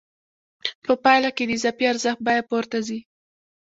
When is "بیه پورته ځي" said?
2.25-2.99